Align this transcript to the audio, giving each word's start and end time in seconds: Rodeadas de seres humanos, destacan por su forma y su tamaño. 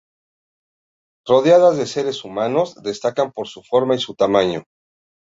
Rodeadas 1.27 1.77
de 1.77 1.85
seres 1.85 2.23
humanos, 2.25 2.73
destacan 2.81 3.31
por 3.31 3.47
su 3.47 3.61
forma 3.61 3.93
y 3.93 3.99
su 3.99 4.15
tamaño. 4.15 4.63